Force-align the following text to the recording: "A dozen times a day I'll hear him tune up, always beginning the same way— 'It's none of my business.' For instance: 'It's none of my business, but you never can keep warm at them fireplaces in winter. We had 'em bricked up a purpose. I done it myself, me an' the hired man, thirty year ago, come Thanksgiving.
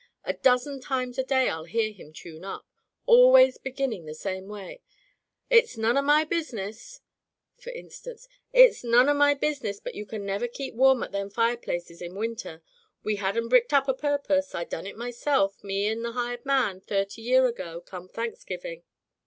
"A 0.23 0.33
dozen 0.33 0.79
times 0.81 1.19
a 1.19 1.23
day 1.23 1.47
I'll 1.47 1.65
hear 1.65 1.91
him 1.91 2.11
tune 2.11 2.43
up, 2.43 2.65
always 3.05 3.59
beginning 3.59 4.05
the 4.05 4.15
same 4.15 4.47
way— 4.47 4.81
'It's 5.51 5.77
none 5.77 5.95
of 5.95 6.03
my 6.03 6.23
business.' 6.23 7.01
For 7.59 7.69
instance: 7.69 8.27
'It's 8.51 8.83
none 8.83 9.07
of 9.09 9.15
my 9.15 9.35
business, 9.35 9.79
but 9.79 9.93
you 9.93 10.07
never 10.11 10.47
can 10.47 10.53
keep 10.55 10.73
warm 10.73 11.03
at 11.03 11.11
them 11.11 11.29
fireplaces 11.29 12.01
in 12.01 12.15
winter. 12.15 12.63
We 13.03 13.17
had 13.17 13.37
'em 13.37 13.47
bricked 13.47 13.73
up 13.75 13.87
a 13.87 13.93
purpose. 13.93 14.55
I 14.55 14.63
done 14.63 14.87
it 14.87 14.97
myself, 14.97 15.63
me 15.63 15.85
an' 15.85 16.01
the 16.01 16.13
hired 16.13 16.47
man, 16.47 16.81
thirty 16.81 17.21
year 17.21 17.45
ago, 17.45 17.79
come 17.79 18.07
Thanksgiving. 18.09 18.81